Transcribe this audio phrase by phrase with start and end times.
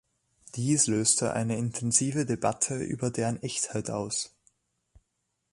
[0.55, 4.35] Dies löste eine intensive Debatte über deren Echtheit aus.